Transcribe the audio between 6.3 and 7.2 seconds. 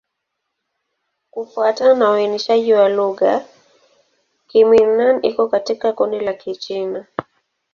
Kichina.